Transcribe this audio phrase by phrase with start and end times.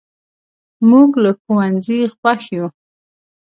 [0.89, 2.67] موږ له ښوونځي خوښ یو.